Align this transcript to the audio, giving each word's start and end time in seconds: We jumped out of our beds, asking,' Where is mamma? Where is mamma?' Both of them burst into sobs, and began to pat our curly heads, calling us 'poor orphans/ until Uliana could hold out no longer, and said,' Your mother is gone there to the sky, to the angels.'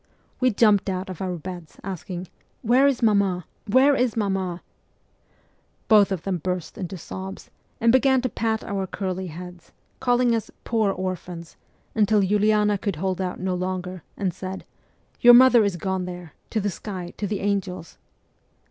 We 0.39 0.49
jumped 0.49 0.89
out 0.89 1.11
of 1.11 1.21
our 1.21 1.35
beds, 1.35 1.77
asking,' 1.83 2.27
Where 2.63 2.87
is 2.87 3.03
mamma? 3.03 3.45
Where 3.67 3.93
is 3.95 4.17
mamma?' 4.17 4.63
Both 5.89 6.11
of 6.11 6.23
them 6.23 6.39
burst 6.39 6.75
into 6.75 6.97
sobs, 6.97 7.51
and 7.79 7.91
began 7.91 8.19
to 8.23 8.29
pat 8.29 8.63
our 8.63 8.87
curly 8.87 9.27
heads, 9.27 9.71
calling 9.99 10.33
us 10.33 10.49
'poor 10.63 10.91
orphans/ 10.91 11.55
until 11.93 12.21
Uliana 12.23 12.81
could 12.81 12.95
hold 12.95 13.21
out 13.21 13.39
no 13.39 13.53
longer, 13.53 14.01
and 14.17 14.33
said,' 14.33 14.65
Your 15.21 15.35
mother 15.35 15.63
is 15.63 15.75
gone 15.77 16.05
there 16.05 16.33
to 16.49 16.59
the 16.59 16.71
sky, 16.71 17.13
to 17.17 17.27
the 17.27 17.41
angels.' 17.41 17.99